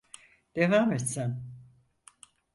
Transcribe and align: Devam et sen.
Devam 0.55 0.93
et 0.93 0.99
sen. 1.13 1.37